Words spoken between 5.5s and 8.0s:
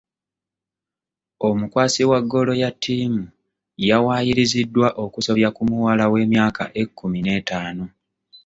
ku muwala w'emyaka ekkumi n'etaano.